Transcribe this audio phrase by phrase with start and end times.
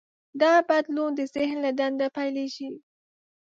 [0.41, 2.69] دا بدلون د ذهن له دننه پیلېږي.